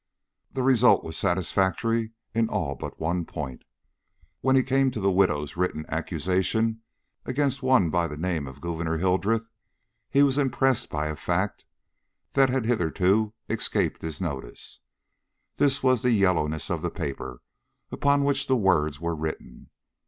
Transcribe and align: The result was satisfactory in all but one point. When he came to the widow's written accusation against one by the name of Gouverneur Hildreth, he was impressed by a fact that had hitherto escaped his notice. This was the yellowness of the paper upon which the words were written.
The 0.51 0.63
result 0.63 1.03
was 1.03 1.15
satisfactory 1.15 2.13
in 2.33 2.49
all 2.49 2.73
but 2.73 2.99
one 2.99 3.23
point. 3.23 3.61
When 4.39 4.55
he 4.55 4.63
came 4.63 4.89
to 4.89 4.99
the 4.99 5.11
widow's 5.11 5.55
written 5.55 5.85
accusation 5.89 6.81
against 7.23 7.61
one 7.61 7.91
by 7.91 8.07
the 8.07 8.17
name 8.17 8.47
of 8.47 8.61
Gouverneur 8.61 8.97
Hildreth, 8.97 9.47
he 10.09 10.23
was 10.23 10.39
impressed 10.39 10.89
by 10.89 11.05
a 11.05 11.15
fact 11.15 11.65
that 12.33 12.49
had 12.49 12.65
hitherto 12.65 13.33
escaped 13.47 14.01
his 14.01 14.19
notice. 14.19 14.79
This 15.57 15.83
was 15.83 16.01
the 16.01 16.09
yellowness 16.09 16.71
of 16.71 16.81
the 16.81 16.89
paper 16.89 17.43
upon 17.91 18.23
which 18.23 18.47
the 18.47 18.57
words 18.57 18.99
were 18.99 19.15
written. 19.15 19.69